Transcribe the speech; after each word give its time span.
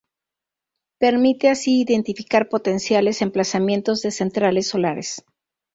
Permite 0.97 1.47
así 1.47 1.79
identificar 1.81 2.49
potenciales 2.49 3.21
emplazamientos 3.21 4.01
de 4.01 4.09
centrales 4.09 4.67
solares. 4.67 5.23